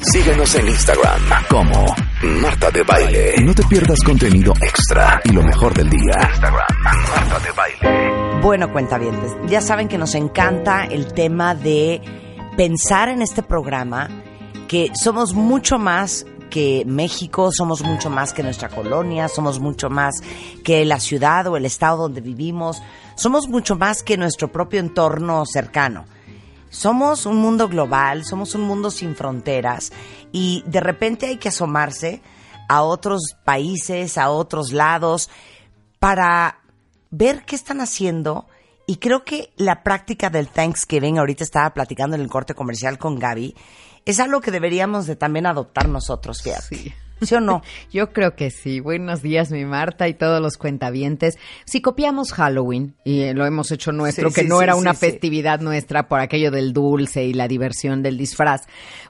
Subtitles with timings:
[0.00, 1.86] Síguenos en Instagram como
[2.40, 3.34] Marta de Baile.
[3.42, 6.28] No te pierdas contenido extra y lo mejor del día.
[6.30, 8.40] Instagram, Marta de Baile.
[8.42, 12.00] Bueno, cuentavientes, ya saben que nos encanta el tema de
[12.56, 14.08] pensar en este programa
[14.68, 20.22] que somos mucho más que México, somos mucho más que nuestra colonia, somos mucho más
[20.64, 22.82] que la ciudad o el estado donde vivimos,
[23.16, 26.04] somos mucho más que nuestro propio entorno cercano.
[26.70, 29.92] Somos un mundo global, somos un mundo sin fronteras
[30.32, 32.20] y de repente hay que asomarse
[32.68, 35.30] a otros países, a otros lados,
[35.98, 36.60] para
[37.10, 38.46] ver qué están haciendo.
[38.86, 43.18] Y creo que la práctica del Thanksgiving, ahorita estaba platicando en el corte comercial con
[43.18, 43.54] Gaby,
[44.04, 46.76] es algo que deberíamos de también adoptar nosotros, fíjate.
[46.76, 46.94] Sí.
[47.22, 47.62] ¿Sí o no?
[47.92, 48.80] Yo creo que sí.
[48.80, 51.38] Buenos días, mi Marta y todos los cuentavientes.
[51.64, 56.20] Si copiamos Halloween, y lo hemos hecho nuestro, que no era una festividad nuestra por
[56.20, 58.66] aquello del dulce y la diversión del disfraz,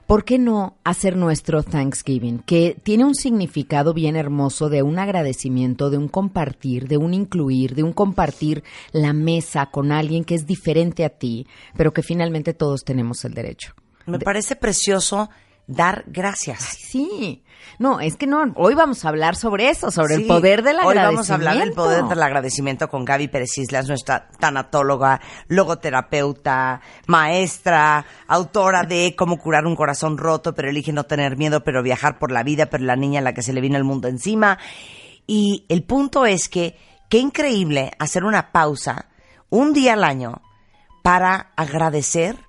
[0.07, 2.39] ¿por qué no hacer nuestro Thanksgiving?
[2.39, 7.75] Que tiene un significado bien hermoso de un agradecimiento, de un compartir, de un incluir,
[7.75, 12.53] de un compartir la mesa con alguien que es diferente a ti, pero que finalmente
[12.53, 13.73] todos tenemos el derecho.
[14.05, 15.29] Me parece precioso
[15.69, 16.63] dar gracias.
[16.63, 17.43] sí.
[17.77, 21.09] No, es que no, hoy vamos a hablar sobre eso, sobre el poder del agradecimiento.
[21.09, 26.81] Hoy vamos a hablar del poder del agradecimiento con Gaby Pérez Islas, nuestra tanatóloga, logoterapeuta,
[27.07, 32.19] maestra, autora de Cómo curar un corazón roto, pero elige no tener miedo, pero viajar
[32.19, 34.57] por la vida, pero la niña a la que se le vino el mundo encima.
[35.25, 36.77] Y el punto es que,
[37.09, 39.05] qué increíble hacer una pausa
[39.49, 40.41] un día al año
[41.01, 42.48] para agradecer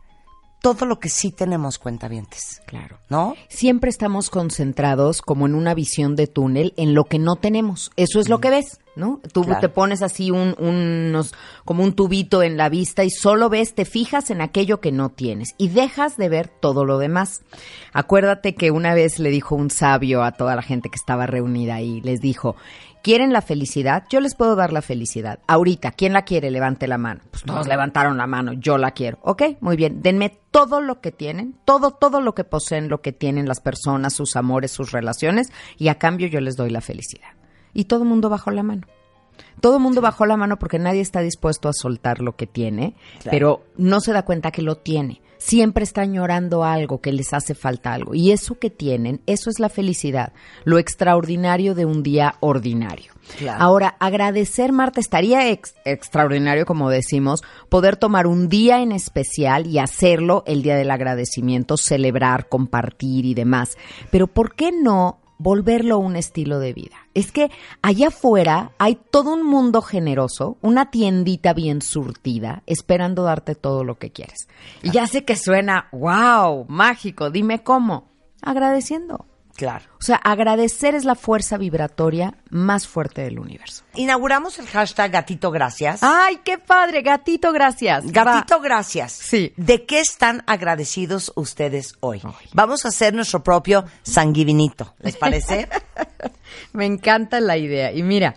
[0.60, 2.62] todo lo que sí tenemos cuentavientes.
[2.66, 2.98] Claro.
[3.09, 3.34] ¿No?
[3.48, 7.91] Siempre estamos concentrados como en una visión de túnel en lo que no tenemos.
[7.97, 9.21] Eso es lo que ves, ¿no?
[9.33, 11.34] Tú te pones así un, unos,
[11.65, 15.11] como un tubito en la vista y solo ves, te fijas en aquello que no
[15.11, 17.43] tienes y dejas de ver todo lo demás.
[17.93, 21.77] Acuérdate que una vez le dijo un sabio a toda la gente que estaba reunida
[21.77, 22.56] ahí, les dijo,
[23.03, 24.05] ¿Quieren la felicidad?
[24.11, 25.39] Yo les puedo dar la felicidad.
[25.47, 26.50] Ahorita, ¿quién la quiere?
[26.50, 27.23] Levante la mano.
[27.31, 29.19] Pues todos levantaron la mano, yo la quiero.
[29.23, 30.03] Ok, muy bien.
[30.03, 34.12] Denme todo lo que tienen, todo, todo lo que poseen, lo que tienen las personas,
[34.12, 37.40] sus amores, sus relaciones, y a cambio yo les doy la felicidad.
[37.72, 38.86] Y todo el mundo bajó la mano.
[39.60, 42.94] Todo el mundo bajó la mano porque nadie está dispuesto a soltar lo que tiene,
[43.31, 47.54] pero no se da cuenta que lo tiene siempre están llorando algo, que les hace
[47.54, 48.14] falta algo.
[48.14, 50.32] Y eso que tienen, eso es la felicidad,
[50.64, 53.12] lo extraordinario de un día ordinario.
[53.58, 55.50] Ahora, agradecer, Marta, estaría
[55.84, 61.76] extraordinario, como decimos, poder tomar un día en especial y hacerlo el día del agradecimiento,
[61.76, 63.78] celebrar, compartir y demás.
[64.10, 66.97] Pero ¿por qué no volverlo un estilo de vida.
[67.15, 73.55] Es que allá afuera hay todo un mundo generoso, una tiendita bien surtida, esperando darte
[73.55, 74.49] todo lo que quieres.
[74.83, 78.11] Y ya sé que suena, wow, mágico, dime cómo.
[78.43, 79.30] Agradeciendo.
[79.60, 79.84] Claro.
[79.98, 83.84] O sea, agradecer es la fuerza vibratoria más fuerte del universo.
[83.94, 86.03] Inauguramos el hashtag Gatito Gracias.
[86.03, 87.03] ¡Ay, qué padre!
[87.03, 88.10] Gatito Gracias.
[88.10, 89.12] Gatito Gracias.
[89.12, 89.53] Sí.
[89.59, 92.22] ¿De qué están agradecidos ustedes hoy?
[92.54, 94.94] Vamos a hacer nuestro propio sanguivinito.
[95.00, 95.69] ¿Les parece?
[96.72, 97.93] Me encanta la idea.
[97.93, 98.37] Y mira,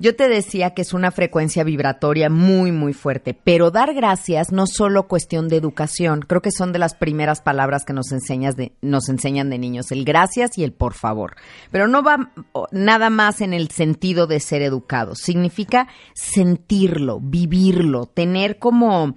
[0.00, 4.66] yo te decía que es una frecuencia vibratoria muy, muy fuerte, pero dar gracias no
[4.66, 8.72] solo cuestión de educación, creo que son de las primeras palabras que nos, enseñas de,
[8.80, 11.36] nos enseñan de niños, el gracias y el por favor.
[11.70, 12.32] Pero no va
[12.72, 19.14] nada más en el sentido de ser educado, significa sentirlo, vivirlo, tener como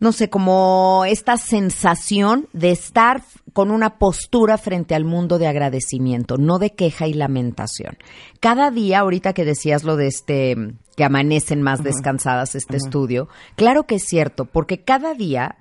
[0.00, 3.22] no sé, como esta sensación de estar
[3.52, 7.98] con una postura frente al mundo de agradecimiento, no de queja y lamentación.
[8.40, 10.56] Cada día, ahorita que decías lo de este,
[10.96, 15.56] que amanecen más descansadas este estudio, claro que es cierto, porque cada día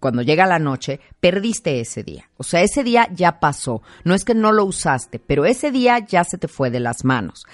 [0.00, 2.30] cuando llega la noche, perdiste ese día.
[2.38, 3.82] O sea, ese día ya pasó.
[4.04, 7.04] No es que no lo usaste, pero ese día ya se te fue de las
[7.04, 7.44] manos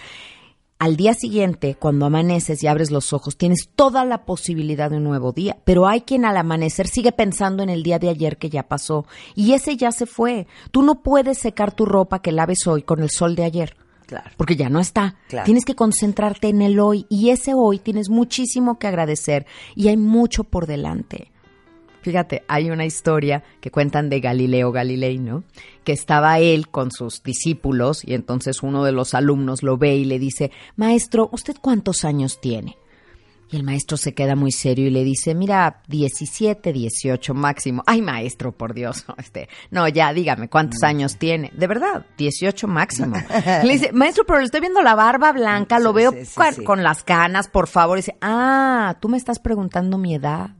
[0.82, 5.04] al día siguiente, cuando amaneces y abres los ojos, tienes toda la posibilidad de un
[5.04, 8.50] nuevo día, pero hay quien al amanecer sigue pensando en el día de ayer que
[8.50, 9.06] ya pasó
[9.36, 10.48] y ese ya se fue.
[10.72, 13.76] Tú no puedes secar tu ropa que laves hoy con el sol de ayer.
[14.06, 14.28] Claro.
[14.36, 15.14] Porque ya no está.
[15.44, 19.46] Tienes que concentrarte en el hoy y ese hoy tienes muchísimo que agradecer
[19.76, 21.31] y hay mucho por delante.
[22.02, 25.44] Fíjate, hay una historia que cuentan de Galileo Galilei, ¿no?
[25.84, 30.04] Que estaba él con sus discípulos y entonces uno de los alumnos lo ve y
[30.04, 32.76] le dice, maestro, ¿usted cuántos años tiene?
[33.52, 37.82] Y el maestro se queda muy serio y le dice, mira, 17, 18 máximo.
[37.86, 39.04] Ay, maestro, por Dios.
[39.18, 40.86] Este, no, ya, dígame, ¿cuántos mm.
[40.86, 41.52] años tiene?
[41.54, 43.16] De verdad, 18 máximo.
[43.62, 46.12] le dice, maestro, pero le estoy viendo la barba blanca, lo veo
[46.64, 47.98] con las canas, por favor.
[47.98, 50.50] Y dice, ah, tú me estás preguntando mi edad.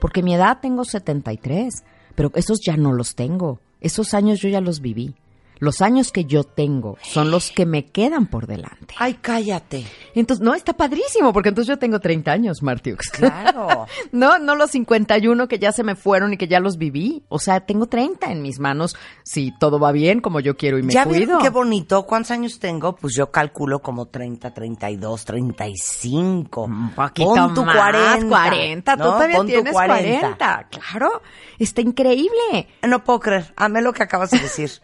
[0.00, 3.60] Porque mi edad tengo 73, pero esos ya no los tengo.
[3.80, 5.14] Esos años yo ya los viví.
[5.60, 8.94] Los años que yo tengo son los que me quedan por delante.
[8.98, 9.84] Ay, cállate.
[10.14, 13.10] Entonces, no, está padrísimo, porque entonces yo tengo 30 años, Martiux.
[13.10, 13.86] Claro.
[14.12, 17.24] no, no los 51 que ya se me fueron y que ya los viví.
[17.28, 20.82] O sea, tengo 30 en mis manos si todo va bien como yo quiero y
[20.82, 21.38] me ¿Ya cuido.
[21.40, 22.06] qué bonito?
[22.06, 22.96] ¿Cuántos años tengo?
[22.96, 26.64] Pues yo calculo como 30, 32, 35.
[26.64, 28.26] Un poquito Pon tu 40.
[28.28, 30.68] 40, tú todavía tienes 40.
[30.70, 31.22] Claro,
[31.58, 32.68] está increíble.
[32.82, 33.52] No puedo creer.
[33.56, 34.70] Amé lo que acabas de decir.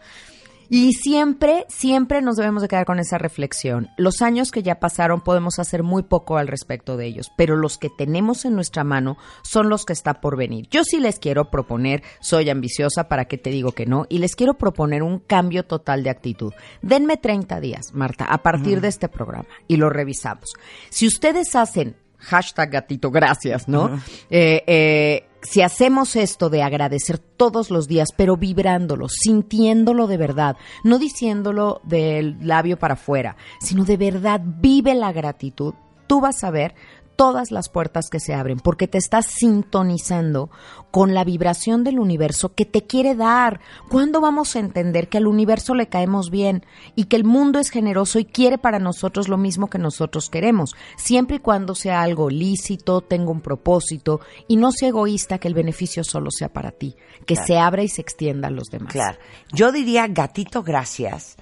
[0.69, 3.89] Y siempre, siempre nos debemos de quedar con esa reflexión.
[3.97, 7.77] Los años que ya pasaron podemos hacer muy poco al respecto de ellos, pero los
[7.77, 10.67] que tenemos en nuestra mano son los que está por venir.
[10.69, 14.05] Yo sí les quiero proponer, soy ambiciosa, ¿para qué te digo que no?
[14.09, 16.53] Y les quiero proponer un cambio total de actitud.
[16.81, 20.53] Denme 30 días, Marta, a partir de este programa y lo revisamos.
[20.89, 24.01] Si ustedes hacen hashtag gatito gracias, ¿no?
[24.29, 30.57] eh, eh, si hacemos esto de agradecer todos los días, pero vibrándolo, sintiéndolo de verdad,
[30.83, 35.73] no diciéndolo del labio para afuera, sino de verdad vive la gratitud,
[36.07, 36.73] tú vas a ver
[37.17, 40.49] todas las puertas que se abren, porque te estás sintonizando
[40.91, 43.59] con la vibración del universo que te quiere dar.
[43.89, 46.65] ¿Cuándo vamos a entender que al universo le caemos bien
[46.95, 50.75] y que el mundo es generoso y quiere para nosotros lo mismo que nosotros queremos?
[50.95, 55.55] Siempre y cuando sea algo lícito, tenga un propósito y no sea egoísta que el
[55.55, 58.93] beneficio solo sea para ti, que se abra y se extienda a los demás.
[58.93, 59.17] Claro.
[59.51, 61.35] Yo diría, gatito, gracias,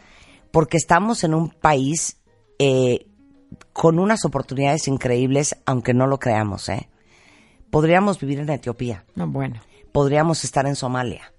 [0.51, 2.17] porque estamos en un país
[2.59, 3.07] eh,
[3.75, 6.87] con unas oportunidades increíbles, aunque no lo creamos, ¿eh?
[7.69, 9.03] Podríamos vivir en Etiopía.
[9.15, 9.59] No, bueno.
[9.91, 11.33] Podríamos estar en Somalia.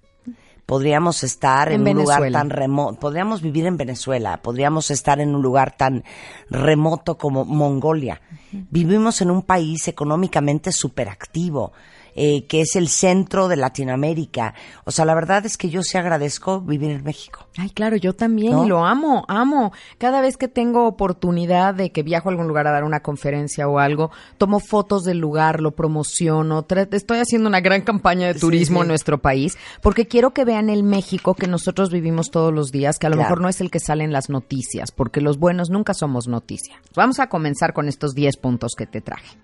[0.67, 2.99] Podríamos estar en, un lugar tan remoto.
[2.99, 4.37] Podríamos vivir en Venezuela.
[4.43, 6.03] Podríamos estar en un lugar tan
[6.47, 8.21] remoto como Mongolia.
[8.51, 11.73] Vivimos en un país económicamente superactivo.
[12.19, 14.55] Eh, que es el centro de Latinoamérica.
[14.85, 17.45] O sea, la verdad es que yo sí agradezco vivir en México.
[17.59, 19.71] Ay, claro, yo también, y lo amo, amo.
[19.99, 23.67] Cada vez que tengo oportunidad de que viajo a algún lugar a dar una conferencia
[23.67, 24.09] o algo,
[24.39, 26.65] tomo fotos del lugar, lo promociono.
[26.91, 30.81] Estoy haciendo una gran campaña de turismo en nuestro país, porque quiero que vean el
[30.81, 33.79] México que nosotros vivimos todos los días, que a lo mejor no es el que
[33.79, 36.81] sale en las noticias, porque los buenos nunca somos noticia.
[36.95, 39.37] Vamos a comenzar con estos 10 puntos que te traje.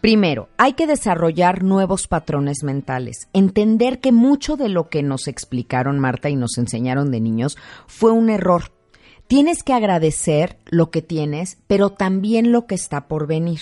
[0.00, 5.98] Primero, hay que desarrollar nuevos patrones mentales, entender que mucho de lo que nos explicaron
[5.98, 7.58] Marta y nos enseñaron de niños
[7.88, 8.72] fue un error.
[9.26, 13.60] Tienes que agradecer lo que tienes, pero también lo que está por venir.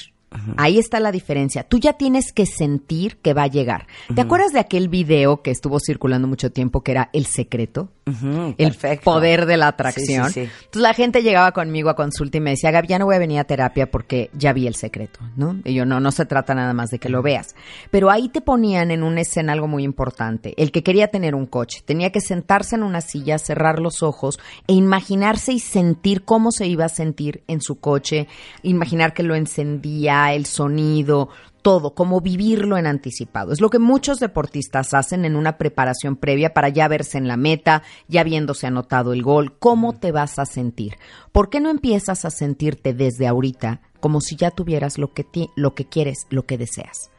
[0.58, 1.62] Ahí está la diferencia.
[1.64, 3.86] Tú ya tienes que sentir que va a llegar.
[4.14, 7.90] ¿Te acuerdas de aquel video que estuvo circulando mucho tiempo que era El Secreto?
[8.06, 10.26] El poder de la atracción.
[10.26, 13.18] Entonces la gente llegaba conmigo a consulta y me decía, Gaby, ya no voy a
[13.18, 15.60] venir a terapia porque ya vi el secreto, ¿no?
[15.64, 17.56] Y yo, no, no se trata nada más de que lo veas.
[17.90, 20.54] Pero ahí te ponían en una escena algo muy importante.
[20.56, 24.38] El que quería tener un coche tenía que sentarse en una silla, cerrar los ojos
[24.68, 28.28] e imaginarse y sentir cómo se iba a sentir en su coche,
[28.62, 31.30] imaginar que lo encendía, el sonido,
[31.66, 33.52] todo, como vivirlo en anticipado.
[33.52, 37.36] Es lo que muchos deportistas hacen en una preparación previa para ya verse en la
[37.36, 39.58] meta, ya habiéndose anotado el gol.
[39.58, 40.94] ¿Cómo te vas a sentir?
[41.32, 45.74] ¿Por qué no empiezas a sentirte desde ahorita como si ya tuvieras lo que, lo
[45.74, 47.10] que quieres, lo que deseas?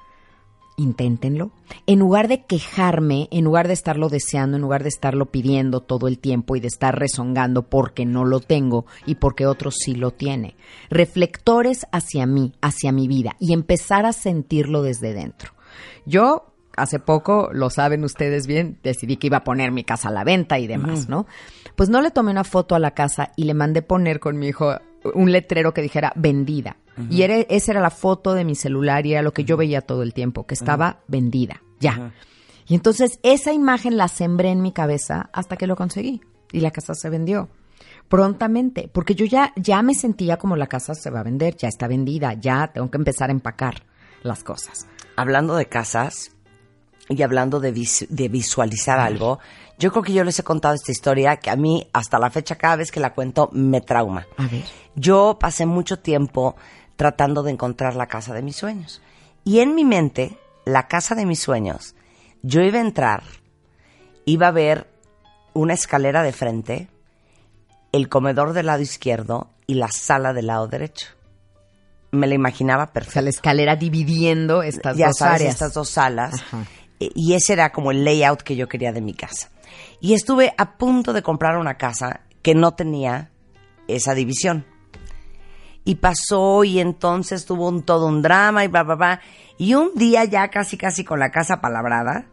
[0.78, 1.52] Inténtenlo.
[1.88, 6.08] En lugar de quejarme, en lugar de estarlo deseando, en lugar de estarlo pidiendo todo
[6.08, 10.12] el tiempo y de estar rezongando porque no lo tengo y porque otro sí lo
[10.12, 10.56] tiene.
[10.90, 15.52] Reflectores hacia mí, hacia mi vida y empezar a sentirlo desde dentro.
[16.06, 20.12] Yo hace poco, lo saben ustedes bien, decidí que iba a poner mi casa a
[20.12, 21.26] la venta y demás, ¿no?
[21.76, 24.48] Pues no le tomé una foto a la casa y le mandé poner con mi
[24.48, 24.78] hijo
[25.14, 26.78] un letrero que dijera vendida.
[27.12, 29.82] Y era, esa era la foto de mi celular y era lo que yo veía
[29.82, 32.12] todo el tiempo, que estaba vendida, ya.
[32.68, 36.22] Y entonces esa imagen la sembré en mi cabeza hasta que lo conseguí
[36.52, 37.50] y la casa se vendió
[38.08, 41.68] prontamente, porque yo ya, ya me sentía como la casa se va a vender, ya
[41.68, 43.84] está vendida, ya tengo que empezar a empacar
[44.24, 44.88] las cosas.
[45.16, 46.32] Hablando de casas
[47.10, 47.72] y hablando de,
[48.10, 49.40] de visualizar algo,
[49.80, 52.56] yo creo que yo les he contado esta historia que a mí hasta la fecha
[52.56, 54.28] cada vez que la cuento me trauma.
[54.38, 54.64] A ver.
[54.96, 56.56] Yo pasé mucho tiempo
[56.96, 59.02] tratando de encontrar la casa de mis sueños.
[59.44, 61.96] Y en mi mente, la casa de mis sueños
[62.42, 63.24] Yo iba a entrar,
[64.26, 64.88] iba a ver
[65.54, 66.88] una escalera de frente,
[67.92, 71.08] el comedor del lado izquierdo y la sala del lado derecho.
[72.12, 73.12] Me la imaginaba perfecto.
[73.12, 75.54] O sea, la escalera dividiendo estas ya dos sabes, áreas.
[75.54, 76.42] estas dos salas.
[77.00, 79.50] Y ese era como el layout que yo quería de mi casa.
[80.00, 83.32] Y estuve a punto de comprar una casa que no tenía
[83.88, 84.66] esa división.
[85.84, 89.22] Y pasó y entonces tuvo un, todo un drama y bla, bla, bla.
[89.58, 92.26] Y un día ya casi, casi con la casa palabrada,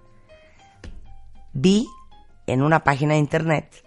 [1.53, 1.87] vi
[2.47, 3.85] en una página de internet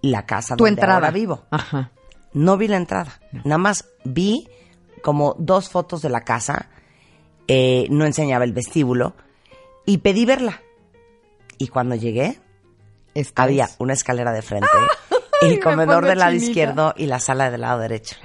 [0.00, 0.94] la casa Tu donde entrada.
[0.94, 1.44] ahora vivo.
[1.50, 1.90] Ajá.
[2.32, 3.20] No vi la entrada.
[3.44, 4.48] Nada más vi
[5.02, 6.68] como dos fotos de la casa.
[7.48, 9.14] Eh, no enseñaba el vestíbulo.
[9.86, 10.60] Y pedí verla.
[11.56, 12.38] Y cuando llegué,
[13.34, 14.68] había una escalera de frente,
[15.40, 16.46] Ay, el me comedor del lado chinita.
[16.50, 18.16] izquierdo y la sala del lado derecho.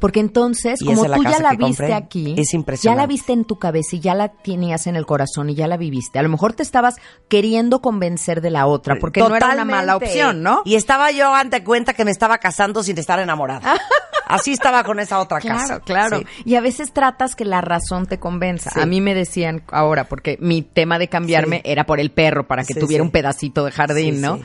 [0.00, 1.94] Porque entonces, Y como la tú ya la viste compré.
[1.94, 2.48] aquí, Es
[2.82, 5.68] ya la viste en tu cabeza y ya la tenías en el corazón y ya
[5.68, 6.18] la viviste.
[6.18, 6.96] A lo mejor te estabas
[7.28, 10.62] queriendo convencer de la otra, porque no era una mala opción, ¿no?
[10.64, 13.76] Y estaba yo ante cuenta que me estaba casando sin estar enamorada.
[14.26, 15.80] Así estaba con esa otra casa.
[15.80, 16.18] Claro, claro.
[16.18, 16.26] Sí.
[16.46, 18.70] Y a veces tratas que la razón te convenza.
[18.70, 18.80] Sí.
[18.80, 21.62] A mí me decían ahora, porque mi tema de cambiarme Sí.
[21.64, 24.40] era por el perro, para que tuviera un pedacito de jardín, ¿no?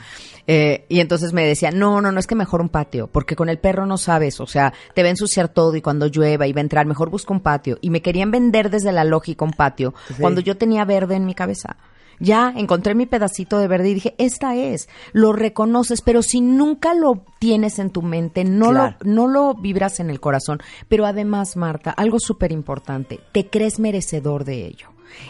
[0.46, 3.48] Eh, y entonces me decían, no, no, no, es que mejor un patio, porque con
[3.48, 6.52] el perro no sabes, o sea, te va a ensuciar todo y cuando llueva y
[6.52, 7.78] va a entrar, mejor busca un patio.
[7.80, 11.34] Y me querían vender desde la lógica un patio, cuando yo tenía verde en mi
[11.34, 11.76] cabeza.
[12.20, 16.94] Ya encontré mi pedacito de verde y dije, esta es, lo reconoces, pero si nunca
[16.94, 18.96] lo tienes en tu mente, no Claro.
[19.00, 20.60] lo no lo vibras en el corazón.
[20.88, 24.88] Pero además, Marta, algo súper importante, te crees merecedor de ello.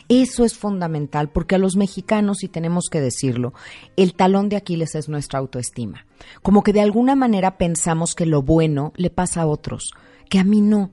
[0.09, 3.55] Eso es fundamental porque a los mexicanos, y tenemos que decirlo,
[3.97, 6.05] el talón de Aquiles es nuestra autoestima.
[6.43, 9.93] Como que de alguna manera pensamos que lo bueno le pasa a otros,
[10.29, 10.91] que a mí no.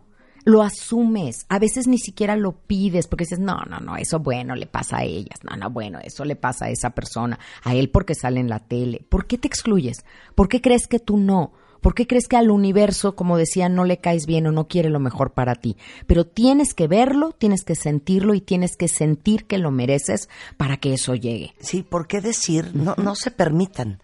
[0.47, 4.55] Lo asumes, a veces ni siquiera lo pides porque dices, no, no, no, eso bueno
[4.55, 7.89] le pasa a ellas, no, no, bueno, eso le pasa a esa persona, a él
[7.89, 9.05] porque sale en la tele.
[9.09, 10.05] ¿Por qué te excluyes?
[10.35, 11.51] ¿Por qué crees que tú no?
[11.81, 14.89] ¿Por qué crees que al universo, como decía, no le caes bien o no quiere
[14.89, 15.75] lo mejor para ti?
[16.05, 20.77] Pero tienes que verlo, tienes que sentirlo y tienes que sentir que lo mereces para
[20.77, 21.55] que eso llegue.
[21.59, 22.73] Sí, ¿por qué decir?
[22.73, 24.01] No, no se permitan.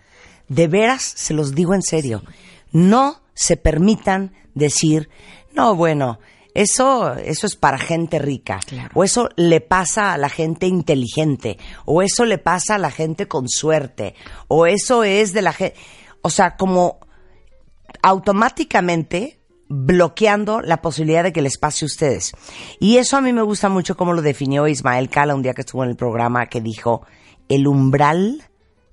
[0.49, 2.21] De veras, se los digo en serio.
[2.73, 5.09] No se permitan decir,
[5.53, 6.19] no, bueno,
[6.53, 8.59] eso, eso es para gente rica.
[8.65, 8.91] Claro.
[8.93, 11.57] O eso le pasa a la gente inteligente.
[11.85, 14.15] O eso le pasa a la gente con suerte.
[14.47, 15.75] O eso es de la gente.
[16.21, 16.99] O sea, como
[18.01, 22.33] automáticamente bloqueando la posibilidad de que les pase a ustedes.
[22.79, 25.61] Y eso a mí me gusta mucho como lo definió Ismael Cala un día que
[25.61, 27.05] estuvo en el programa que dijo
[27.49, 28.43] el umbral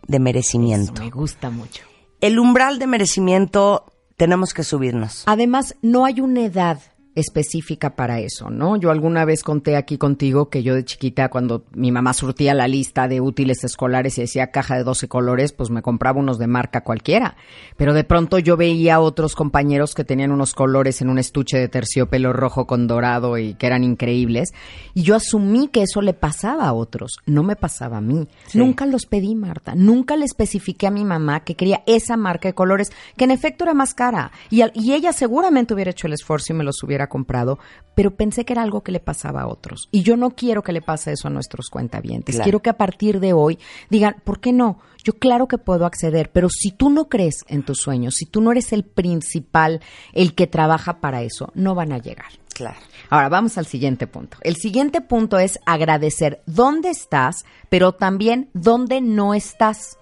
[0.06, 0.94] de merecimiento.
[0.94, 1.84] Eso me gusta mucho.
[2.20, 5.24] El umbral de merecimiento tenemos que subirnos.
[5.26, 6.80] Además, no hay una edad
[7.14, 8.76] específica para eso, ¿no?
[8.76, 12.68] Yo alguna vez conté aquí contigo que yo de chiquita, cuando mi mamá surtía la
[12.68, 16.46] lista de útiles escolares y decía caja de 12 colores, pues me compraba unos de
[16.46, 17.36] marca cualquiera.
[17.76, 21.58] Pero de pronto yo veía a otros compañeros que tenían unos colores en un estuche
[21.58, 24.50] de terciopelo rojo con dorado y que eran increíbles.
[24.94, 27.18] Y yo asumí que eso le pasaba a otros.
[27.26, 28.28] No me pasaba a mí.
[28.46, 28.58] Sí.
[28.58, 29.74] Nunca los pedí, Marta.
[29.74, 33.64] Nunca le especifiqué a mi mamá que quería esa marca de colores, que en efecto
[33.64, 34.30] era más cara.
[34.48, 37.58] Y, y ella seguramente hubiera hecho el esfuerzo y me los hubiera comprado,
[37.94, 39.88] pero pensé que era algo que le pasaba a otros.
[39.90, 42.36] Y yo no quiero que le pase eso a nuestros cuentavientes.
[42.36, 42.44] Claro.
[42.44, 44.78] Quiero que a partir de hoy digan, ¿por qué no?
[45.02, 48.40] Yo claro que puedo acceder, pero si tú no crees en tus sueños, si tú
[48.40, 49.80] no eres el principal,
[50.12, 52.28] el que trabaja para eso, no van a llegar.
[52.54, 52.76] Claro.
[53.08, 54.36] Ahora vamos al siguiente punto.
[54.42, 59.98] El siguiente punto es agradecer dónde estás, pero también dónde no estás.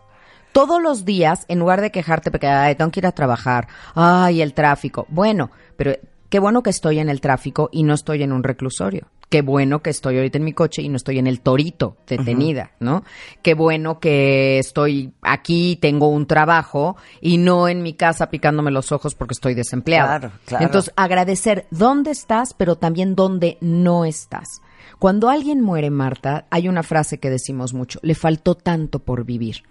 [0.53, 4.43] Todos los días, en lugar de quejarte porque ay, tengo que ir a trabajar, ay,
[4.43, 5.07] el tráfico.
[5.09, 5.97] Bueno, pero
[6.29, 9.09] qué bueno que estoy en el tráfico y no estoy en un reclusorio.
[9.29, 12.71] Qué bueno que estoy ahorita en mi coche y no estoy en el torito detenida,
[12.81, 13.05] ¿no?
[13.43, 18.91] Qué bueno que estoy aquí, tengo un trabajo y no en mi casa picándome los
[18.91, 20.19] ojos porque estoy desempleada.
[20.19, 20.65] Claro, claro.
[20.65, 24.63] Entonces, agradecer dónde estás, pero también dónde no estás.
[24.99, 29.63] Cuando alguien muere, Marta, hay una frase que decimos mucho, le faltó tanto por vivir.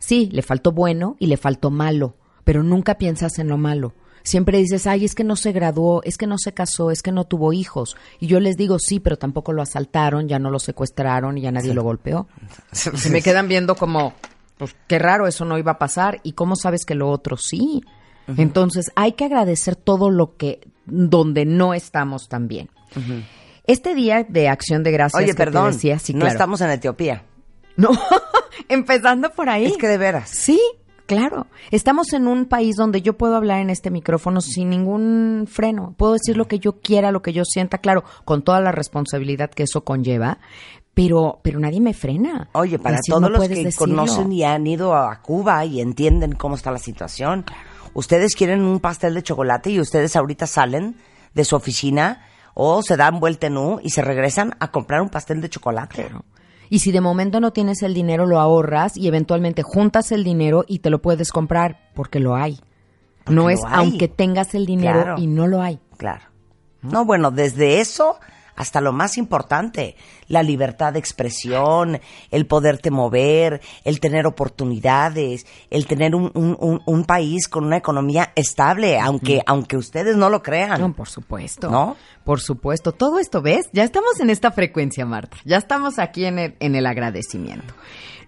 [0.00, 3.94] Sí, le faltó bueno y le faltó malo, pero nunca piensas en lo malo.
[4.26, 7.12] Siempre dices, ay, es que no se graduó, es que no se casó, es que
[7.12, 7.96] no tuvo hijos.
[8.18, 11.52] Y yo les digo, sí, pero tampoco lo asaltaron, ya no lo secuestraron y ya
[11.52, 12.26] nadie lo golpeó.
[12.72, 14.14] Se me quedan viendo como,
[14.58, 16.18] pues qué raro, eso no iba a pasar.
[16.24, 17.84] ¿Y cómo sabes que lo otro sí?
[18.36, 22.68] Entonces, hay que agradecer todo lo que, donde no estamos tan bien.
[23.64, 26.32] Este día de acción de gracias Oye, que te perdón, decía, sí, no claro.
[26.32, 27.22] estamos en Etiopía.
[27.76, 27.90] No,
[28.70, 29.66] empezando por ahí.
[29.66, 30.30] Es que de veras.
[30.30, 30.58] Sí,
[31.06, 31.46] claro.
[31.70, 35.94] Estamos en un país donde yo puedo hablar en este micrófono sin ningún freno.
[35.96, 39.50] Puedo decir lo que yo quiera, lo que yo sienta, claro, con toda la responsabilidad
[39.50, 40.38] que eso conlleva.
[40.94, 42.48] pero, pero nadie me frena.
[42.52, 46.70] Oye, para todos los que conocen y han ido a Cuba y entienden cómo está
[46.70, 47.44] la situación,
[47.92, 50.96] ustedes quieren un pastel de chocolate y ustedes ahorita salen
[51.34, 55.10] de su oficina o se dan vuelta en U y se regresan a comprar un
[55.10, 56.10] pastel de chocolate.
[56.68, 60.64] Y si de momento no tienes el dinero, lo ahorras y eventualmente juntas el dinero
[60.66, 62.60] y te lo puedes comprar porque lo hay.
[63.28, 65.78] no es aunque tengas el dinero y no lo hay.
[65.96, 66.24] Claro.
[66.82, 68.18] No, bueno, desde eso
[68.56, 69.96] hasta lo más importante,
[70.28, 77.04] la libertad de expresión, el poderte mover, el tener oportunidades, el tener un, un, un,
[77.04, 80.80] país con una economía estable, aunque, aunque ustedes no lo crean.
[80.80, 81.70] No, por supuesto.
[81.70, 81.96] ¿No?
[82.24, 82.92] Por supuesto.
[82.92, 83.66] Todo esto, ¿ves?
[83.72, 85.36] Ya estamos en esta frecuencia, Marta.
[85.44, 87.74] Ya estamos aquí en el, en el agradecimiento.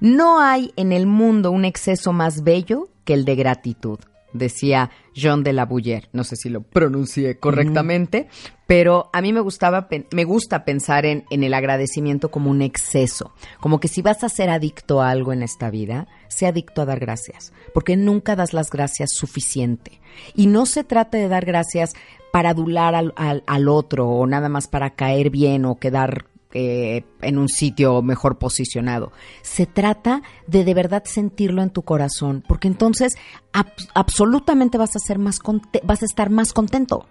[0.01, 3.99] No hay en el mundo un exceso más bello que el de gratitud
[4.33, 6.09] decía John de la Bouyer.
[6.13, 8.29] No sé si lo pronuncié correctamente,
[8.67, 13.33] pero a mí me gustaba, me gusta pensar en, en, el agradecimiento como un exceso.
[13.61, 16.87] Como que si vas a ser adicto a algo en esta vida, sea adicto a
[16.87, 20.01] dar gracias, porque nunca das las gracias suficiente.
[20.35, 21.95] Y no se trata de dar gracias
[22.33, 27.05] para adular al, al, al otro o nada más para caer bien o quedar eh,
[27.21, 29.13] en un sitio mejor posicionado.
[29.43, 33.13] Se trata de de verdad sentirlo en tu corazón, porque entonces
[33.95, 35.41] absolutamente vas a ser más
[35.83, 37.07] vas a estar más contento.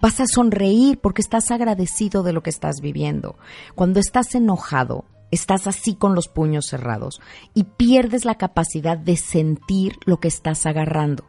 [0.00, 3.36] Vas a sonreír porque estás agradecido de lo que estás viviendo.
[3.74, 7.20] Cuando estás enojado, estás así con los puños cerrados
[7.54, 11.24] y pierdes la capacidad de sentir lo que estás agarrando.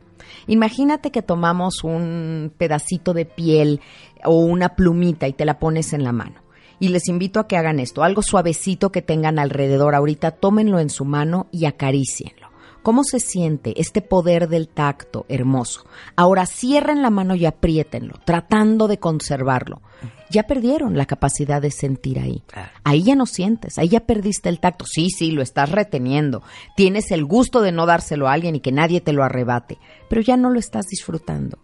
[0.46, 3.82] Imagínate que tomamos un pedacito de piel
[4.24, 6.47] o una plumita y te la pones en la mano
[6.80, 10.90] y les invito a que hagan esto, algo suavecito que tengan alrededor ahorita, tómenlo en
[10.90, 12.48] su mano y acaricienlo.
[12.88, 15.86] ¿Cómo se siente este poder del tacto hermoso?
[16.16, 19.82] Ahora cierren la mano y apriétenlo, tratando de conservarlo.
[20.30, 22.44] Ya perdieron la capacidad de sentir ahí.
[22.86, 24.86] Ahí ya no sientes, ahí ya perdiste el tacto.
[24.86, 26.44] Sí, sí, lo estás reteniendo.
[26.78, 29.80] Tienes el gusto de no dárselo a alguien y que nadie te lo arrebate,
[30.10, 31.58] pero ya no lo estás disfrutando.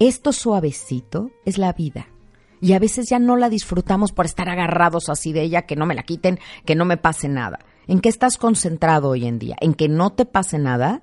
[0.00, 2.08] Esto suavecito es la vida
[2.60, 5.86] y a veces ya no la disfrutamos por estar agarrados así de ella, que no
[5.86, 7.58] me la quiten, que no me pase nada.
[7.86, 9.56] ¿En qué estás concentrado hoy en día?
[9.60, 11.02] ¿En que no te pase nada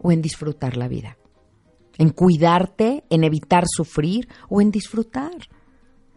[0.00, 1.18] o en disfrutar la vida?
[1.98, 5.32] ¿En cuidarte, en evitar sufrir o en disfrutar?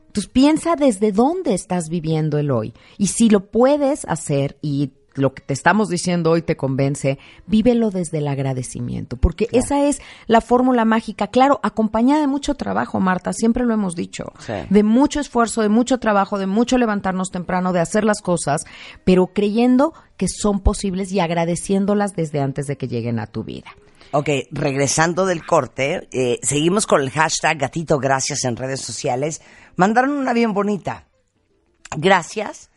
[0.08, 2.74] Entonces piensa desde dónde estás viviendo el hoy.
[2.98, 7.90] Y si lo puedes hacer y lo que te estamos diciendo hoy te convence, vívelo
[7.90, 13.34] desde el agradecimiento, porque esa es la fórmula mágica, claro, acompañada de mucho trabajo, Marta,
[13.34, 14.34] siempre lo hemos dicho,
[14.70, 18.66] de mucho esfuerzo, de mucho trabajo, de mucho levantarnos temprano, de hacer las cosas,
[19.04, 23.76] pero creyendo que son posibles y agradeciéndolas desde antes de que lleguen a tu vida.
[24.12, 29.42] Ok, regresando del corte, eh, seguimos con el hashtag gatito gracias en redes sociales.
[29.76, 31.08] Mandaron una bien bonita.
[31.98, 32.70] Gracias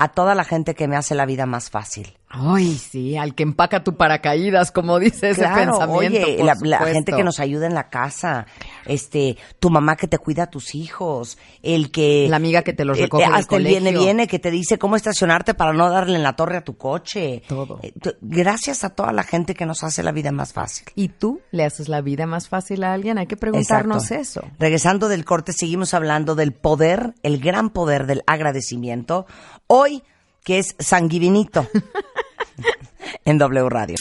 [0.00, 2.19] a toda la gente que me hace la vida más fácil.
[2.32, 5.90] Ay, sí, al que empaca tu paracaídas, como dice ese pensamiento.
[5.90, 8.46] Oye, la, gente que nos ayuda en la casa,
[8.86, 12.84] este, tu mamá que te cuida a tus hijos, el que la amiga que te
[12.84, 16.14] los recoge el, hasta el viene viene que te dice cómo estacionarte para no darle
[16.14, 17.42] en la torre a tu coche.
[17.48, 17.80] Todo.
[17.82, 20.86] Eh, gracias a toda la gente que nos hace la vida más fácil.
[20.94, 23.18] ¿Y tú le haces la vida más fácil a alguien?
[23.18, 24.42] Hay que preguntarnos eso.
[24.60, 29.26] Regresando del corte seguimos hablando del poder, el gran poder del agradecimiento.
[29.66, 30.04] Hoy
[30.44, 31.66] que es sanguivinito.
[33.24, 33.96] en W Radio.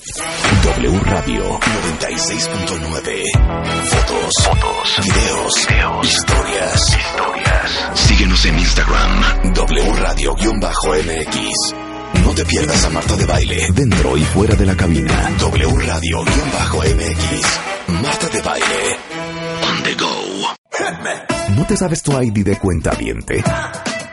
[0.64, 3.24] W Radio 96.9.
[3.86, 7.92] Fotos, fotos, videos, videos, historias, historias.
[7.96, 11.76] Síguenos en Instagram, W Radio-MX.
[12.26, 15.32] No te pierdas a Marta de Baile, dentro y fuera de la cabina.
[15.40, 17.60] W Radio-MX.
[18.02, 18.98] Marta de Baile.
[19.70, 20.10] On the go.
[21.56, 23.44] ¿No te sabes tu ID de cuenta viente?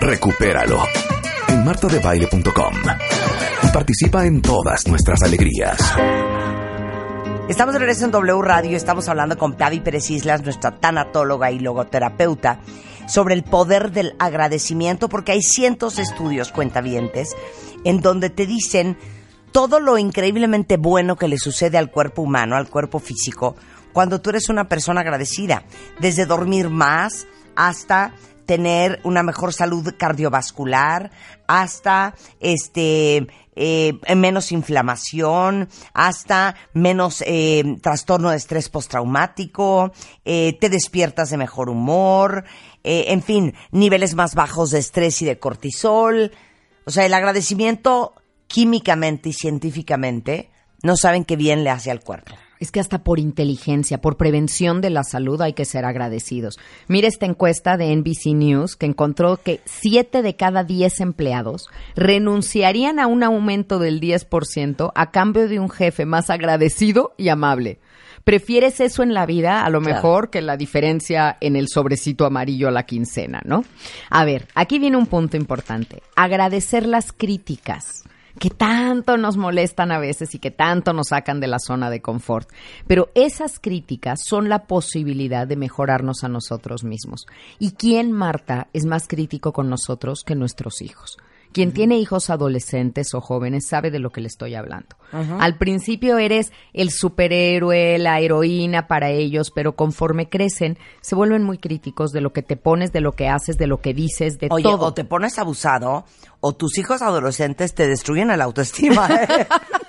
[0.00, 0.82] Recupéralo
[1.48, 2.74] en martadebaile.com
[3.76, 5.78] participa en todas nuestras alegrías.
[7.48, 11.58] Estamos de regreso en W Radio, estamos hablando con Pavi Pérez Islas, nuestra tanatóloga y
[11.58, 12.60] logoterapeuta,
[13.06, 17.36] sobre el poder del agradecimiento, porque hay cientos de estudios cuentavientes
[17.84, 18.96] en donde te dicen
[19.52, 23.56] todo lo increíblemente bueno que le sucede al cuerpo humano, al cuerpo físico,
[23.92, 25.64] cuando tú eres una persona agradecida,
[26.00, 28.14] desde dormir más hasta
[28.46, 31.10] tener una mejor salud cardiovascular,
[31.46, 39.92] hasta este eh, menos inflamación, hasta menos eh, trastorno de estrés postraumático,
[40.24, 42.44] eh, te despiertas de mejor humor,
[42.88, 46.30] en fin, niveles más bajos de estrés y de cortisol.
[46.84, 48.14] O sea, el agradecimiento
[48.46, 50.50] químicamente y científicamente
[50.84, 52.36] no saben qué bien le hace al cuerpo.
[52.58, 56.58] Es que hasta por inteligencia, por prevención de la salud hay que ser agradecidos.
[56.88, 62.98] Mira esta encuesta de NBC News que encontró que 7 de cada 10 empleados renunciarían
[62.98, 67.78] a un aumento del 10% a cambio de un jefe más agradecido y amable.
[68.24, 72.66] ¿Prefieres eso en la vida a lo mejor que la diferencia en el sobrecito amarillo
[72.66, 73.64] a la quincena, no?
[74.10, 76.02] A ver, aquí viene un punto importante.
[76.16, 78.02] Agradecer las críticas
[78.38, 82.00] que tanto nos molestan a veces y que tanto nos sacan de la zona de
[82.00, 82.48] confort.
[82.86, 87.26] Pero esas críticas son la posibilidad de mejorarnos a nosotros mismos.
[87.58, 91.16] ¿Y quién, Marta, es más crítico con nosotros que nuestros hijos?
[91.56, 94.94] Quien tiene hijos adolescentes o jóvenes sabe de lo que le estoy hablando.
[95.40, 101.56] Al principio eres el superhéroe, la heroína para ellos, pero conforme crecen se vuelven muy
[101.56, 104.48] críticos de lo que te pones, de lo que haces, de lo que dices, de
[104.50, 104.84] Oye, todo.
[104.84, 106.04] o te pones abusado
[106.40, 109.08] o tus hijos adolescentes te destruyen el autoestima.
[109.14, 109.46] ¿eh?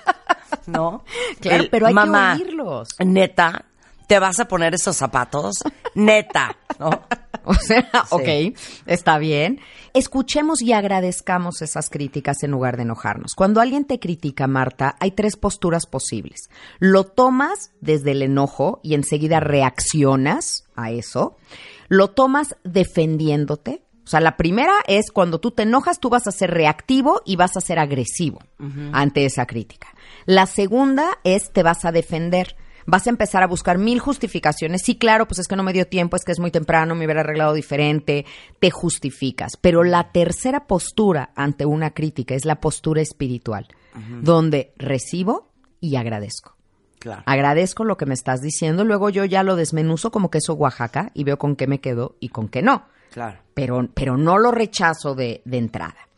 [0.68, 1.04] ¿No?
[1.38, 2.88] Claro, El, pero hay mamá, que oírlos.
[3.04, 3.66] Neta,
[4.06, 5.56] ¿te vas a poner esos zapatos?
[5.94, 6.88] Neta, ¿no?
[7.52, 8.52] O sea, Sí.
[8.54, 9.60] ok, está bien.
[9.94, 13.34] Escuchemos y agradezcamos esas críticas en lugar de enojarnos.
[13.34, 16.50] Cuando alguien te critica, Marta, hay tres posturas posibles.
[16.78, 21.36] Lo tomas desde el enojo y enseguida reaccionas a eso.
[21.88, 23.82] Lo tomas defendiéndote.
[24.04, 27.36] O sea, la primera es cuando tú te enojas, tú vas a ser reactivo y
[27.36, 28.40] vas a ser agresivo
[28.92, 29.88] ante esa crítica.
[30.24, 32.56] La segunda es te vas a defender.
[32.90, 34.80] Vas a empezar a buscar mil justificaciones.
[34.82, 37.04] Sí, claro, pues es que no me dio tiempo, es que es muy temprano, me
[37.04, 38.24] hubiera arreglado diferente.
[38.60, 39.58] Te justificas.
[39.60, 43.68] Pero la tercera postura ante una crítica es la postura espiritual,
[44.22, 46.56] donde recibo y agradezco.
[46.98, 47.24] Claro.
[47.26, 51.24] Agradezco lo que me estás diciendo, luego yo ya lo desmenuzo como queso Oaxaca y
[51.24, 52.86] veo con qué me quedo y con qué no.
[53.12, 53.38] Claro.
[53.52, 56.08] Pero, pero no lo rechazo de, de entrada.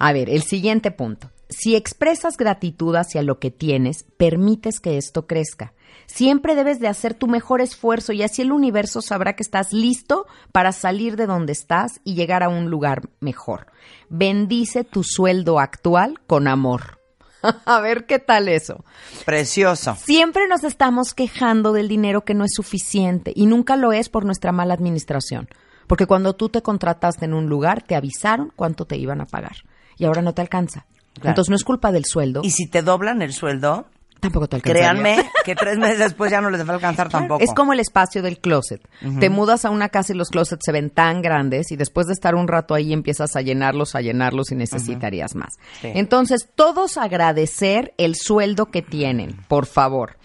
[0.00, 1.30] A ver, el siguiente punto.
[1.48, 5.74] Si expresas gratitud hacia lo que tienes, permites que esto crezca.
[6.06, 10.26] Siempre debes de hacer tu mejor esfuerzo y así el universo sabrá que estás listo
[10.52, 13.66] para salir de donde estás y llegar a un lugar mejor.
[14.08, 17.00] Bendice tu sueldo actual con amor.
[17.64, 18.84] a ver qué tal eso.
[19.24, 19.96] Precioso.
[19.96, 24.24] Siempre nos estamos quejando del dinero que no es suficiente y nunca lo es por
[24.24, 25.48] nuestra mala administración.
[25.86, 29.56] Porque cuando tú te contrataste en un lugar, te avisaron cuánto te iban a pagar
[29.96, 30.86] y ahora no te alcanza.
[31.16, 31.30] Claro.
[31.30, 33.86] Entonces no es culpa del sueldo, Y si te doblan el sueldo,
[34.20, 34.78] tampoco te alcanza.
[34.78, 37.42] créanme que tres meses después ya no les va a alcanzar tampoco.
[37.42, 38.80] Es como el espacio del closet.
[39.20, 42.12] Te mudas a una casa y los closets se ven tan grandes y después de
[42.12, 45.54] estar un rato ahí empiezas a llenarlos, a llenarlos y necesitarías más.
[45.80, 45.92] Sí.
[45.94, 50.16] Entonces, todos agradecer el sueldo que tienen, por favor.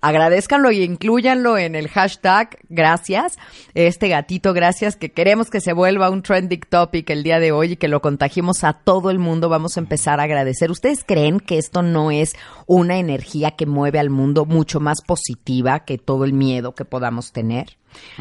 [0.00, 3.38] Agradezcanlo y incluyanlo en el hashtag gracias.
[3.74, 7.72] Este gatito gracias que queremos que se vuelva un trending topic el día de hoy
[7.72, 9.48] y que lo contagiemos a todo el mundo.
[9.48, 10.70] Vamos a empezar a agradecer.
[10.70, 12.34] ¿Ustedes creen que esto no es
[12.66, 17.32] una energía que mueve al mundo mucho más positiva que todo el miedo que podamos
[17.32, 17.78] tener?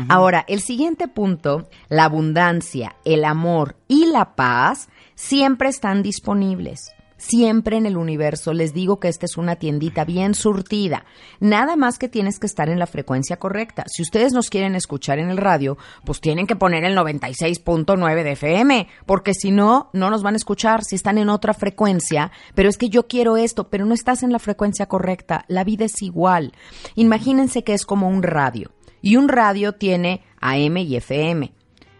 [0.07, 6.91] Ahora, el siguiente punto, la abundancia, el amor y la paz siempre están disponibles.
[7.19, 11.03] Siempre en el universo les digo que esta es una tiendita bien surtida.
[11.41, 13.83] Nada más que tienes que estar en la frecuencia correcta.
[13.87, 18.31] Si ustedes nos quieren escuchar en el radio, pues tienen que poner el 96.9 de
[18.31, 22.31] FM, porque si no, no nos van a escuchar si están en otra frecuencia.
[22.55, 25.43] Pero es que yo quiero esto, pero no estás en la frecuencia correcta.
[25.49, 26.53] La vida es igual.
[26.95, 28.71] Imagínense que es como un radio.
[29.01, 31.58] Y un radio tiene AM y FM.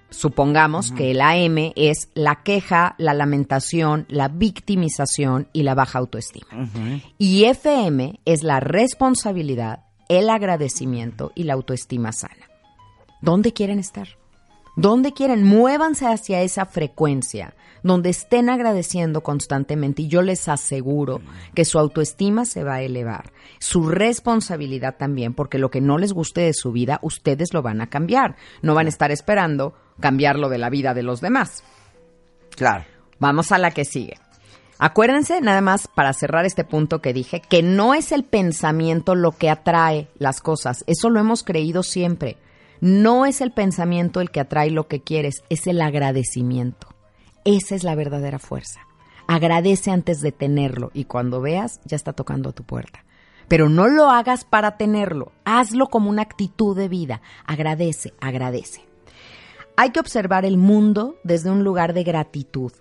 [0.10, 6.48] Supongamos que el AM es la queja, la lamentación, la victimización y la baja autoestima.
[7.18, 12.50] Y FM es la responsabilidad, el agradecimiento y la autoestima sana.
[13.22, 14.19] ¿Dónde quieren estar?
[14.80, 15.44] ¿Dónde quieren?
[15.44, 21.20] Muévanse hacia esa frecuencia, donde estén agradeciendo constantemente y yo les aseguro
[21.54, 26.14] que su autoestima se va a elevar, su responsabilidad también, porque lo que no les
[26.14, 28.38] guste de su vida, ustedes lo van a cambiar.
[28.62, 31.62] No van a estar esperando cambiarlo de la vida de los demás.
[32.56, 32.86] Claro.
[33.20, 34.18] Vamos a la que sigue.
[34.78, 39.34] Acuérdense, nada más para cerrar este punto que dije, que no es el pensamiento lo
[39.34, 40.86] que atrae las cosas.
[40.88, 42.38] Eso lo hemos creído siempre.
[42.82, 46.88] No es el pensamiento el que atrae lo que quieres, es el agradecimiento.
[47.44, 48.82] Esa es la verdadera fuerza.
[49.28, 53.04] Agradece antes de tenerlo y cuando veas ya está tocando a tu puerta.
[53.48, 57.22] Pero no lo hagas para tenerlo, hazlo como una actitud de vida.
[57.46, 58.86] Agradece, agradece.
[59.76, 62.72] Hay que observar el mundo desde un lugar de gratitud.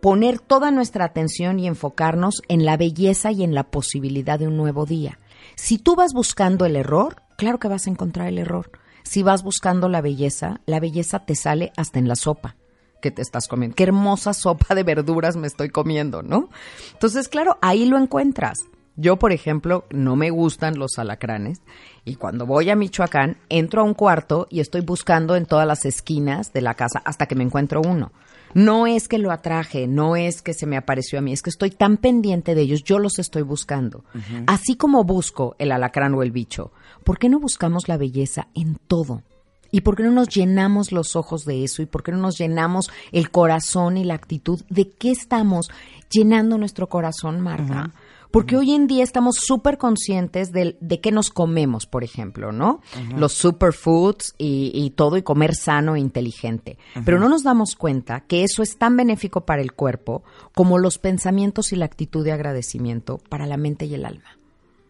[0.00, 4.56] Poner toda nuestra atención y enfocarnos en la belleza y en la posibilidad de un
[4.56, 5.18] nuevo día.
[5.56, 8.70] Si tú vas buscando el error, claro que vas a encontrar el error.
[9.02, 12.56] Si vas buscando la belleza, la belleza te sale hasta en la sopa
[13.00, 13.76] que te estás comiendo.
[13.76, 16.48] Qué hermosa sopa de verduras me estoy comiendo, ¿no?
[16.92, 18.66] Entonces, claro, ahí lo encuentras.
[19.00, 21.62] Yo, por ejemplo, no me gustan los alacranes
[22.04, 25.86] y cuando voy a Michoacán entro a un cuarto y estoy buscando en todas las
[25.86, 28.12] esquinas de la casa hasta que me encuentro uno.
[28.52, 31.48] No es que lo atraje, no es que se me apareció a mí, es que
[31.48, 34.04] estoy tan pendiente de ellos, yo los estoy buscando.
[34.46, 36.70] Así como busco el alacrán o el bicho,
[37.02, 39.22] ¿por qué no buscamos la belleza en todo?
[39.70, 41.80] ¿Y por qué no nos llenamos los ojos de eso?
[41.80, 44.60] ¿Y por qué no nos llenamos el corazón y la actitud?
[44.68, 45.70] ¿De qué estamos
[46.10, 47.94] llenando nuestro corazón, Marta?
[48.30, 52.80] Porque hoy en día estamos súper conscientes de, de, qué nos comemos, por ejemplo, ¿no?
[53.16, 56.78] Los superfoods y, y, todo, y comer sano e inteligente.
[57.04, 60.22] Pero no nos damos cuenta que eso es tan benéfico para el cuerpo
[60.54, 64.38] como los pensamientos y la actitud de agradecimiento para la mente y el alma.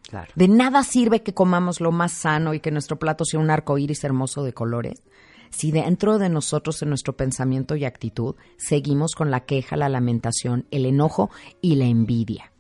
[0.09, 0.33] Claro.
[0.35, 3.79] De nada sirve que comamos lo más sano y que nuestro plato sea un arco
[3.79, 5.03] iris hermoso de colores
[5.51, 10.67] si dentro de nosotros, en nuestro pensamiento y actitud, seguimos con la queja, la lamentación,
[10.71, 11.29] el enojo
[11.61, 12.53] y la envidia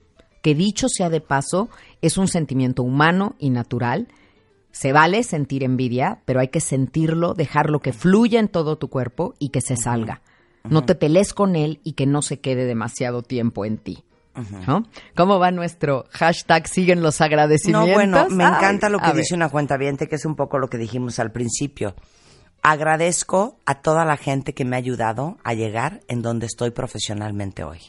[0.42, 1.68] que dicho sea de paso,
[2.03, 4.09] es un sentimiento humano y natural.
[4.72, 9.35] Se vale sentir envidia, pero hay que sentirlo, dejarlo que fluya en todo tu cuerpo
[9.38, 10.22] y que se salga.
[10.68, 14.05] No te pelees con él y que no se quede demasiado tiempo en ti.
[14.66, 14.87] ¿No?
[15.16, 17.88] ¿Cómo va nuestro hashtag siguen los agradecimientos?
[17.88, 20.70] No, bueno, me encanta lo que dice una cuenta viente, que es un poco lo
[20.70, 21.94] que dijimos al principio.
[22.62, 27.64] Agradezco a toda la gente que me ha ayudado a llegar en donde estoy profesionalmente
[27.64, 27.81] hoy.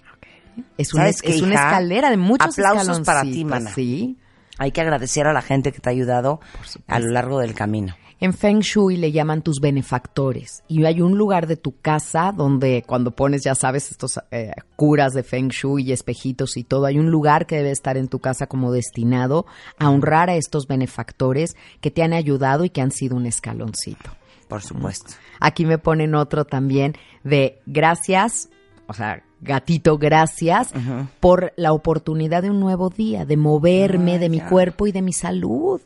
[0.77, 3.71] Es una, es una escalera de muchos aplausos para ti, mana.
[3.73, 4.17] Sí.
[4.57, 6.39] Hay que agradecer a la gente que te ha ayudado
[6.87, 7.95] a lo largo del camino.
[8.21, 12.83] En Feng Shui le llaman tus benefactores y hay un lugar de tu casa donde
[12.85, 16.99] cuando pones, ya sabes, estos eh, curas de Feng Shui y espejitos y todo, hay
[16.99, 19.47] un lugar que debe estar en tu casa como destinado
[19.79, 24.11] a honrar a estos benefactores que te han ayudado y que han sido un escaloncito.
[24.47, 25.13] Por supuesto.
[25.39, 28.49] Aquí me ponen otro también de gracias,
[28.85, 30.71] o sea, gatito, gracias
[31.19, 35.13] por la oportunidad de un nuevo día, de moverme, de mi cuerpo y de mi
[35.13, 35.81] salud.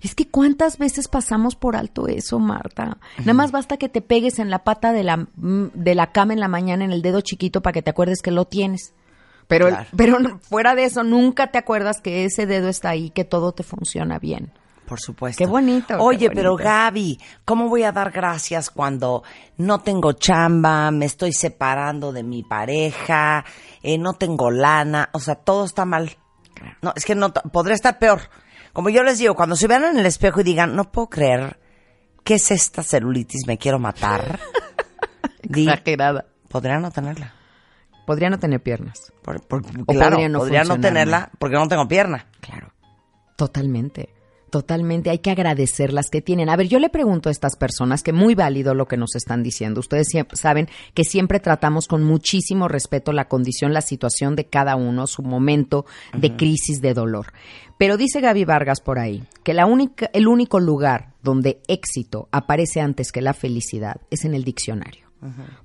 [0.00, 2.96] Es que cuántas veces pasamos por alto eso, Marta.
[3.18, 6.32] Nada más basta que te pegues en la pata de la, mm, de la cama
[6.32, 8.94] en la mañana en el dedo chiquito para que te acuerdes que lo tienes.
[9.46, 13.52] Pero, pero fuera de eso, nunca te acuerdas que ese dedo está ahí, que todo
[13.52, 14.52] te funciona bien
[14.90, 15.38] por supuesto.
[15.38, 15.96] Qué bonito.
[16.00, 19.22] Oye, pero Gaby, ¿cómo voy a dar gracias cuando
[19.56, 23.44] no tengo chamba, me estoy separando de mi pareja,
[23.84, 25.08] eh, no tengo lana?
[25.12, 26.10] O sea, todo está mal.
[26.82, 28.22] No, es que no, podría estar peor.
[28.72, 31.60] Como yo les digo, cuando se vean en el espejo y digan, no puedo creer,
[32.24, 33.46] ¿qué es esta celulitis?
[33.46, 34.40] Me quiero matar.
[35.44, 36.26] Exagerada.
[36.48, 37.32] Podría no tenerla.
[38.06, 39.12] Podría no tener piernas.
[39.24, 42.26] o podría no, podría no tenerla porque no tengo pierna.
[42.40, 42.72] Claro.
[43.36, 44.19] Totalmente.
[44.50, 46.48] Totalmente, hay que agradecer las que tienen.
[46.48, 49.44] A ver, yo le pregunto a estas personas que muy válido lo que nos están
[49.44, 49.78] diciendo.
[49.78, 55.06] Ustedes saben que siempre tratamos con muchísimo respeto la condición, la situación de cada uno,
[55.06, 57.32] su momento de crisis, de dolor.
[57.78, 62.80] Pero dice Gaby Vargas por ahí que la única, el único lugar donde éxito aparece
[62.80, 65.08] antes que la felicidad es en el diccionario.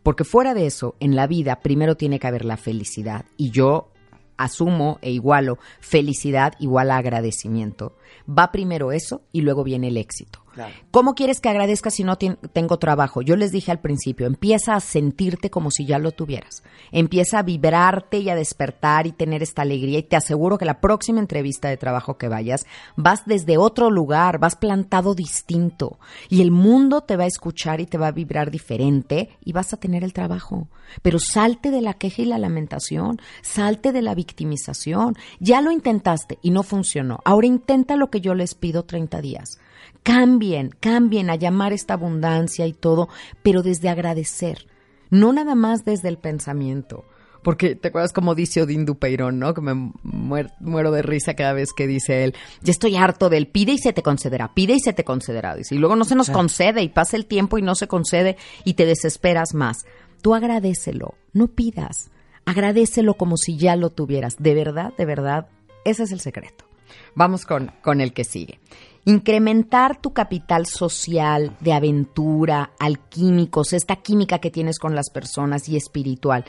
[0.03, 3.25] Porque fuera de eso, en la vida primero tiene que haber la felicidad.
[3.37, 3.89] Y yo
[4.37, 7.97] asumo e igualo felicidad igual a agradecimiento.
[8.27, 10.44] Va primero eso y luego viene el éxito.
[10.91, 13.21] ¿Cómo quieres que agradezca si no tengo trabajo?
[13.21, 16.63] Yo les dije al principio, empieza a sentirte como si ya lo tuvieras.
[16.91, 20.79] Empieza a vibrarte y a despertar y tener esta alegría y te aseguro que la
[20.79, 22.65] próxima entrevista de trabajo que vayas,
[22.95, 27.85] vas desde otro lugar, vas plantado distinto y el mundo te va a escuchar y
[27.85, 30.67] te va a vibrar diferente y vas a tener el trabajo.
[31.01, 35.15] Pero salte de la queja y la lamentación, salte de la victimización.
[35.39, 37.19] Ya lo intentaste y no funcionó.
[37.25, 39.59] Ahora intenta lo que yo les pido 30 días
[40.03, 43.09] Cambien, cambien a llamar esta abundancia y todo,
[43.43, 44.67] pero desde agradecer,
[45.09, 47.05] no nada más desde el pensamiento.
[47.45, 49.53] Porque te acuerdas como dice Odín Dupeirón, ¿no?
[49.53, 53.73] Que me muero de risa cada vez que dice él, ya estoy harto del pide
[53.73, 55.55] y se te concederá, pide y se te concederá.
[55.69, 58.73] y luego no se nos concede y pasa el tiempo y no se concede y
[58.73, 59.85] te desesperas más.
[60.23, 62.09] Tú agradecelo, no pidas,
[62.45, 64.37] agradecelo como si ya lo tuvieras.
[64.39, 65.47] De verdad, de verdad,
[65.83, 66.65] ese es el secreto.
[67.13, 68.59] Vamos con, con el que sigue.
[69.07, 75.77] Incrementar tu capital social de aventura, alquímicos, esta química que tienes con las personas y
[75.77, 76.43] espiritual.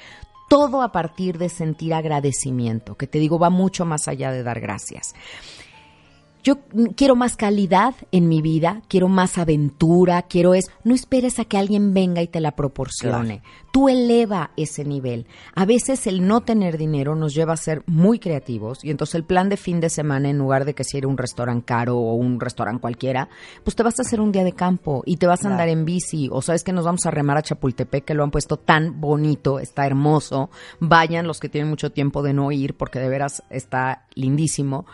[0.49, 4.61] Todo a partir de sentir agradecimiento, que te digo va mucho más allá de dar
[4.61, 5.15] gracias.
[6.47, 6.61] Yo
[6.95, 11.59] quiero más calidad en mi vida, quiero más aventura, quiero es, no esperes a que
[11.59, 13.43] alguien venga y te la proporcione.
[13.73, 15.27] Tú eleva ese nivel.
[15.57, 19.25] A veces el no tener dinero nos lleva a ser muy creativos y entonces el
[19.25, 22.39] plan de fin de semana, en lugar de que sea un restaurante caro o un
[22.39, 23.29] restaurante cualquiera,
[23.65, 25.85] pues te vas a hacer un día de campo y te vas a andar en
[25.85, 29.01] bici o sabes que nos vamos a remar a Chapultepec que lo han puesto tan
[29.01, 30.49] bonito, está hermoso.
[30.79, 34.87] Vayan los que tienen mucho tiempo de no ir porque de veras está lindísimo.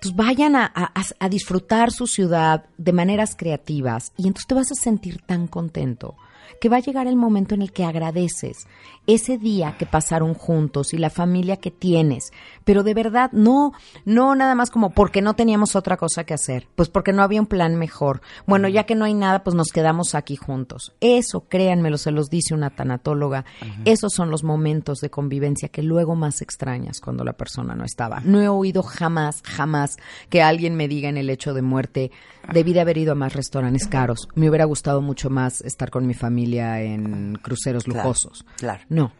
[0.00, 0.72] Entonces vayan a,
[1.18, 6.16] a, disfrutar su ciudad de maneras creativas y entonces te vas a sentir tan contento
[6.60, 8.66] que va a llegar el momento en el que agradeces
[9.06, 12.32] ese día que pasaron juntos y la familia que tienes,
[12.64, 13.72] pero de verdad no,
[14.04, 17.40] no nada más como porque no teníamos otra cosa que hacer, pues porque no había
[17.40, 18.20] un plan mejor.
[18.46, 20.92] Bueno, ya que no hay nada, pues nos quedamos aquí juntos.
[21.00, 23.44] Eso, créanmelo, se los dice una tanatóloga,
[23.84, 28.20] esos son los momentos de convivencia que luego más extrañas cuando la persona no estaba.
[28.20, 29.96] No he oído jamás, jamás
[30.28, 32.10] que alguien me diga en el hecho de muerte,
[32.52, 36.06] debí de haber ido a más restaurantes caros, me hubiera gustado mucho más estar con
[36.06, 38.44] mi familia en cruceros lujosos.
[38.56, 38.84] Claro.
[38.88, 39.12] No.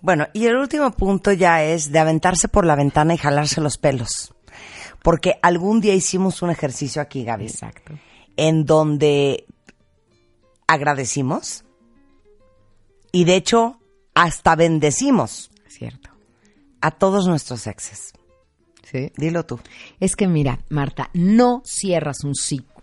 [0.00, 3.78] Bueno, y el último punto ya es de aventarse por la ventana y jalarse los
[3.78, 4.34] pelos.
[5.02, 7.46] Porque algún día hicimos un ejercicio aquí, Gaby.
[7.46, 7.94] Exacto.
[8.36, 9.46] En donde
[10.66, 11.64] agradecimos
[13.10, 13.80] y de hecho
[14.14, 15.50] hasta bendecimos.
[15.66, 16.10] Cierto.
[16.80, 18.12] A todos nuestros exes.
[18.90, 19.12] Sí.
[19.16, 19.58] Dilo tú.
[20.00, 22.32] Es que mira, Marta, no cierras un,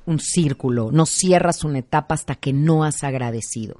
[0.05, 3.79] un círculo, no cierras una etapa hasta que no has agradecido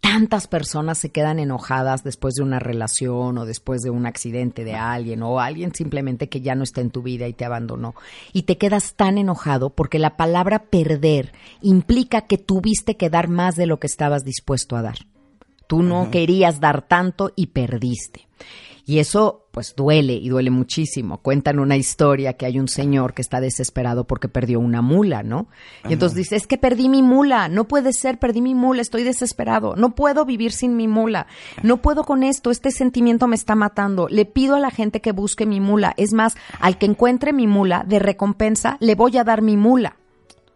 [0.00, 4.74] tantas personas se quedan enojadas después de una relación o después de un accidente de
[4.74, 7.94] alguien o alguien simplemente que ya no está en tu vida y te abandonó.
[8.32, 13.56] Y te quedas tan enojado porque la palabra perder implica que tuviste que dar más
[13.56, 14.98] de lo que estabas dispuesto a dar.
[15.66, 18.26] Tú no querías dar tanto y perdiste.
[18.90, 21.18] Y eso pues duele y duele muchísimo.
[21.18, 25.46] Cuentan una historia que hay un señor que está desesperado porque perdió una mula, ¿no?
[25.88, 29.04] Y entonces dice, es que perdí mi mula, no puede ser, perdí mi mula, estoy
[29.04, 31.28] desesperado, no puedo vivir sin mi mula,
[31.62, 35.12] no puedo con esto, este sentimiento me está matando, le pido a la gente que
[35.12, 39.22] busque mi mula, es más, al que encuentre mi mula, de recompensa, le voy a
[39.22, 39.98] dar mi mula.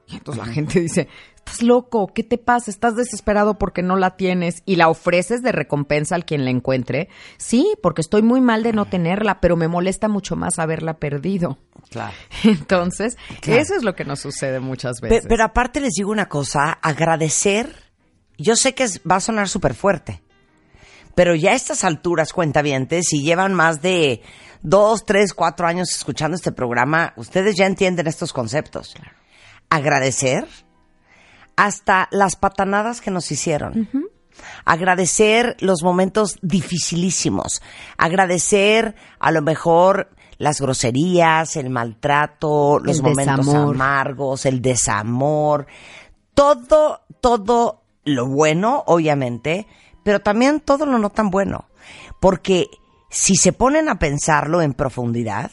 [0.09, 1.07] Y entonces la gente dice,
[1.45, 2.71] estás loco, ¿qué te pasa?
[2.71, 7.09] ¿Estás desesperado porque no la tienes y la ofreces de recompensa al quien la encuentre?
[7.37, 11.59] Sí, porque estoy muy mal de no tenerla, pero me molesta mucho más haberla perdido.
[11.91, 12.15] Claro.
[12.45, 15.27] Entonces, eso es lo que nos sucede muchas veces.
[15.29, 17.69] Pero, aparte les digo una cosa, agradecer,
[18.39, 20.23] yo sé que va a sonar súper fuerte,
[21.15, 24.23] pero ya a estas alturas, cuentavientes, si llevan más de
[24.63, 28.95] dos, tres, cuatro años escuchando este programa, ustedes ya entienden estos conceptos.
[29.71, 30.47] Agradecer
[31.57, 33.89] hasta las patanadas que nos hicieron.
[34.65, 37.63] Agradecer los momentos dificilísimos.
[37.97, 45.67] Agradecer a lo mejor las groserías, el maltrato, los momentos amargos, el desamor.
[46.35, 49.67] Todo, todo lo bueno, obviamente,
[50.03, 51.69] pero también todo lo no tan bueno.
[52.21, 52.69] Porque
[53.11, 55.51] si se ponen a pensarlo en profundidad,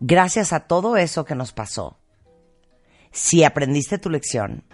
[0.00, 1.98] gracias a todo eso que nos pasó,
[3.12, 4.64] si aprendiste tu lección,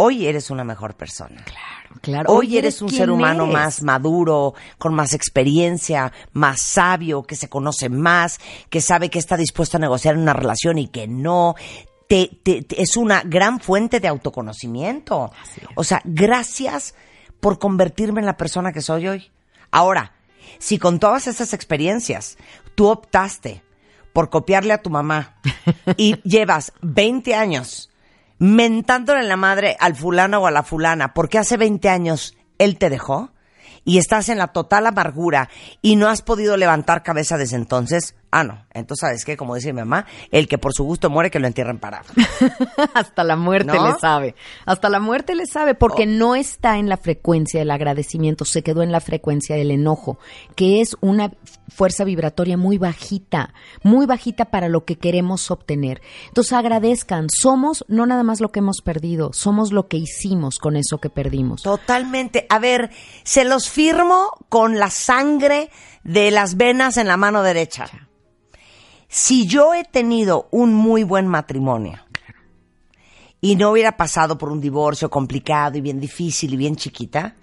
[0.00, 1.44] hoy eres una mejor persona.
[1.44, 2.32] Claro, claro.
[2.32, 7.88] Hoy, eres, un ser humano más maduro, con más experiencia, más sabio, que se conoce
[7.88, 11.54] más, que sabe que está dispuesto a negociar una relación y que no.
[12.08, 12.40] Te,
[12.76, 15.30] es una gran fuente de autoconocimiento.
[15.76, 16.94] O sea, gracias
[17.38, 19.30] por convertirme en la persona que soy hoy.
[19.70, 20.14] Ahora,
[20.58, 22.36] si con todas esas experiencias
[22.74, 23.62] tú optaste
[24.12, 25.36] por copiarle a tu mamá
[25.96, 27.89] y llevas 20 años
[28.40, 32.78] mentándole en la madre al fulano o a la fulana porque hace 20 años él
[32.78, 33.32] te dejó
[33.84, 35.50] y estás en la total amargura
[35.82, 38.64] y no has podido levantar cabeza desde entonces, Ah, no.
[38.72, 39.36] Entonces, ¿sabes qué?
[39.36, 42.06] Como dice mi mamá, el que por su gusto muere, que lo entierren parado.
[42.94, 44.36] Hasta la muerte le sabe.
[44.66, 46.06] Hasta la muerte le sabe, porque oh.
[46.06, 50.18] no está en la frecuencia del agradecimiento, se quedó en la frecuencia del enojo,
[50.54, 51.32] que es una
[51.68, 56.00] fuerza vibratoria muy bajita, muy bajita para lo que queremos obtener.
[56.28, 57.26] Entonces, agradezcan.
[57.30, 61.10] Somos no nada más lo que hemos perdido, somos lo que hicimos con eso que
[61.10, 61.62] perdimos.
[61.62, 62.46] Totalmente.
[62.48, 62.90] A ver,
[63.24, 65.70] se los firmo con la sangre
[66.04, 67.90] de las venas en la mano derecha
[69.10, 71.98] si yo he tenido un muy buen matrimonio
[73.40, 77.34] y no hubiera pasado por un divorcio complicado y bien difícil y bien chiquita,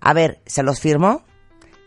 [0.00, 1.24] a ver, se los firmo,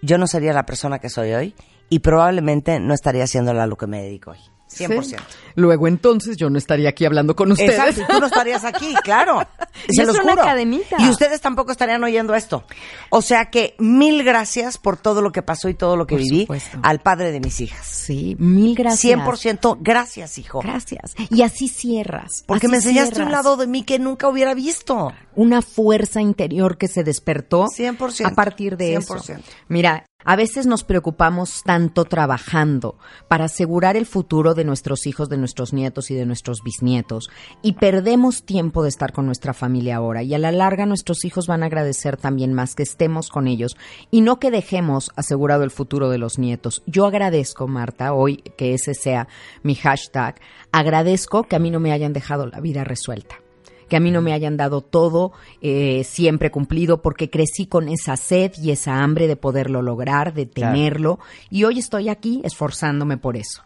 [0.02, 1.56] yo no sería la persona que soy hoy
[1.88, 4.40] y probablemente no estaría haciendo lo que me dedico hoy.
[4.78, 5.20] 100%.
[5.56, 7.72] Luego entonces yo no estaría aquí hablando con ustedes.
[7.78, 9.48] Exacto, tú no estarías aquí, claro.
[9.88, 10.44] Y Se es los una juro.
[10.44, 10.98] cadenita.
[11.00, 12.64] Y ustedes tampoco estarían oyendo esto.
[13.10, 16.24] O sea que mil gracias por todo lo que pasó y todo lo que Por
[16.24, 16.78] viví supuesto.
[16.82, 17.86] al padre de mis hijas.
[17.86, 19.20] Sí, mil gracias.
[19.20, 20.60] 100% gracias, hijo.
[20.62, 21.14] Gracias.
[21.30, 22.44] Y así cierras.
[22.48, 25.14] Porque así me enseñaste un lado de mí que nunca hubiera visto.
[25.36, 29.00] Una fuerza interior que se despertó 100%, a partir de 100%.
[29.00, 29.34] eso.
[29.68, 32.98] Mira, a veces nos preocupamos tanto trabajando
[33.28, 37.30] para asegurar el futuro de nuestros hijos, de nuestros nietos y de nuestros bisnietos
[37.62, 41.48] y perdemos tiempo de estar con nuestra familia ahora y a la larga nuestros hijos
[41.48, 43.78] van a agradecer también más que estemos con ellos
[44.12, 46.84] y no que dejemos asegurado el futuro de los nietos.
[46.86, 49.28] Yo agradezco, Marta, hoy que ese sea
[49.64, 50.40] mi hashtag,
[50.72, 53.43] agradezco que a mí no me hayan dejado la vida resuelta
[53.90, 55.32] que a mí no me hayan dado todo
[55.62, 60.48] eh, siempre cumplido porque crecí con esa sed y esa hambre de poderlo lograr, de
[60.50, 60.74] Claro.
[60.74, 61.20] tenerlo
[61.50, 63.62] y hoy estoy aquí esforzándome por eso.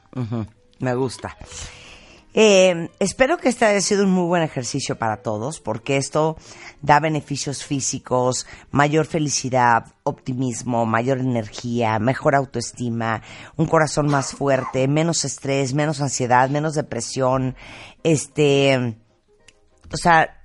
[0.80, 1.36] Me gusta.
[2.40, 6.38] Eh, espero que este haya sido un muy buen ejercicio para todos, porque esto
[6.84, 13.24] da beneficios físicos, mayor felicidad, optimismo, mayor energía, mejor autoestima,
[13.56, 17.56] un corazón más fuerte, menos estrés, menos ansiedad, menos depresión.
[18.04, 18.98] Este,
[19.94, 20.42] o sea,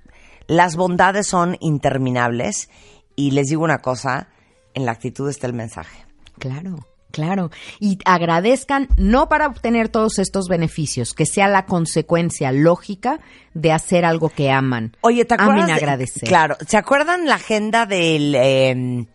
[0.47, 2.69] las bondades son interminables
[3.15, 4.27] y les digo una cosa,
[4.73, 6.05] en la actitud está el mensaje.
[6.39, 6.87] Claro.
[7.11, 13.19] Claro, y agradezcan no para obtener todos estos beneficios, que sea la consecuencia lógica
[13.53, 14.97] de hacer algo que aman.
[15.01, 15.53] Oye, ¿te acuerdas?
[15.65, 16.27] Amen de- agradecer.
[16.27, 19.05] claro, ¿se acuerdan la agenda del eh,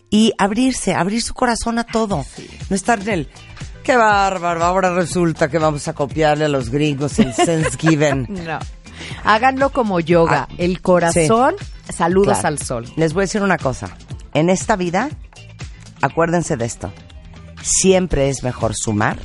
[0.10, 2.26] Y abrirse, abrir su corazón a todo.
[2.70, 3.30] No estar en el...
[3.90, 4.64] ¡Qué bárbaro!
[4.64, 8.28] Ahora resulta que vamos a copiarle a los gringos el Thanksgiving.
[8.46, 8.60] No.
[9.24, 11.56] Háganlo como yoga, Ah, el corazón,
[11.92, 12.48] saludos Claro.
[12.50, 12.86] al sol.
[12.98, 13.90] Les voy a decir una cosa.
[14.36, 15.10] En esta vida,
[16.04, 16.94] acuérdense de esto.
[17.64, 19.18] Siempre es mejor sumar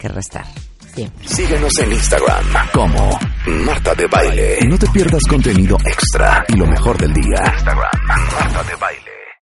[0.00, 0.46] que restar.
[0.94, 1.28] Siempre.
[1.28, 3.18] Síguenos en Instagram como
[3.66, 4.58] Marta de Baile.
[4.66, 7.52] No te pierdas contenido extra y lo mejor del día.
[7.54, 9.13] Instagram, Marta de Baile.